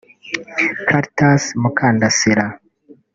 [0.89, 2.45] Cartas Mukandasira